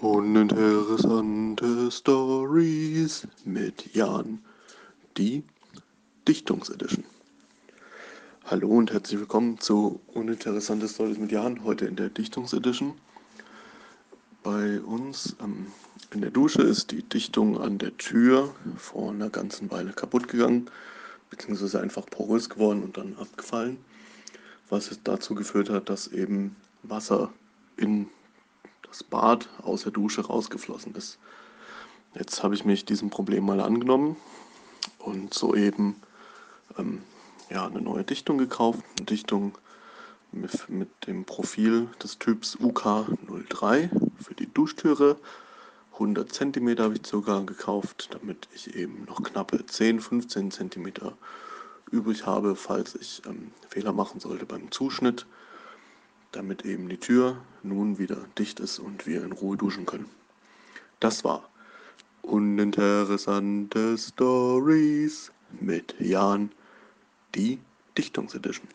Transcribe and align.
Uninteressante 0.00 1.90
Stories 1.90 3.28
mit 3.44 3.94
Jan, 3.94 4.38
die 5.18 5.44
Dichtungsedition. 6.26 7.04
Hallo 8.46 8.68
und 8.68 8.94
herzlich 8.94 9.20
willkommen 9.20 9.60
zu 9.60 10.00
Uninteressante 10.06 10.88
Stories 10.88 11.18
mit 11.18 11.30
Jan, 11.30 11.64
heute 11.64 11.84
in 11.84 11.96
der 11.96 12.08
Dichtungsedition. 12.08 12.94
Bei 14.42 14.80
uns 14.80 15.36
ähm, 15.42 15.66
in 16.14 16.22
der 16.22 16.30
Dusche 16.30 16.62
ist 16.62 16.92
die 16.92 17.02
Dichtung 17.02 17.60
an 17.60 17.76
der 17.76 17.94
Tür 17.98 18.54
vor 18.78 19.10
einer 19.10 19.28
ganzen 19.28 19.70
Weile 19.70 19.92
kaputt 19.92 20.28
gegangen, 20.28 20.70
beziehungsweise 21.28 21.78
einfach 21.78 22.06
porös 22.06 22.48
geworden 22.48 22.82
und 22.84 22.96
dann 22.96 23.16
abgefallen, 23.16 23.76
was 24.70 24.98
dazu 25.04 25.34
geführt 25.34 25.68
hat, 25.68 25.90
dass 25.90 26.08
eben 26.08 26.56
Wasser 26.84 27.30
in 27.76 28.08
das 28.90 29.02
Bad 29.02 29.48
aus 29.62 29.84
der 29.84 29.92
Dusche 29.92 30.26
rausgeflossen 30.26 30.94
ist. 30.94 31.18
Jetzt 32.14 32.42
habe 32.42 32.54
ich 32.54 32.64
mich 32.64 32.84
diesem 32.84 33.08
Problem 33.08 33.46
mal 33.46 33.60
angenommen 33.60 34.16
und 34.98 35.32
soeben 35.32 35.96
ähm, 36.76 37.02
ja, 37.50 37.66
eine 37.66 37.80
neue 37.80 38.04
Dichtung 38.04 38.36
gekauft. 38.38 38.80
Eine 38.98 39.06
Dichtung 39.06 39.56
mit, 40.32 40.68
mit 40.68 40.88
dem 41.06 41.24
Profil 41.24 41.88
des 42.02 42.18
Typs 42.18 42.56
UK03 42.58 43.90
für 44.22 44.34
die 44.34 44.52
Duschtüre. 44.52 45.16
100 45.94 46.32
cm 46.32 46.78
habe 46.78 46.94
ich 46.94 47.06
sogar 47.06 47.44
gekauft, 47.44 48.08
damit 48.12 48.48
ich 48.54 48.74
eben 48.74 49.04
noch 49.04 49.22
knappe 49.22 49.58
10-15 49.58 50.50
cm 50.50 50.92
übrig 51.90 52.26
habe, 52.26 52.56
falls 52.56 52.94
ich 52.94 53.22
ähm, 53.26 53.52
Fehler 53.68 53.92
machen 53.92 54.20
sollte 54.20 54.46
beim 54.46 54.70
Zuschnitt 54.70 55.26
damit 56.40 56.64
eben 56.64 56.88
die 56.88 56.96
Tür 56.96 57.36
nun 57.62 57.98
wieder 57.98 58.16
dicht 58.38 58.60
ist 58.60 58.78
und 58.78 59.06
wir 59.06 59.22
in 59.22 59.32
Ruhe 59.32 59.58
duschen 59.58 59.84
können. 59.84 60.08
Das 60.98 61.22
war 61.22 61.46
Uninteressante 62.22 63.98
Stories 63.98 65.32
mit 65.60 65.94
Jan, 65.98 66.50
die 67.34 67.58
Dichtungsedition. 67.98 68.68